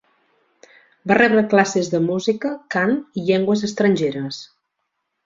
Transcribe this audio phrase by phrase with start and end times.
[1.11, 4.41] Va rebre classes de música, cant i llengües estrangeres.